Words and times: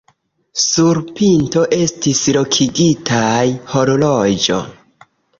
Sur 0.59 0.99
pinto 1.17 1.65
estis 1.77 2.21
lokigitaj 2.37 3.43
horloĝo. 3.75 4.57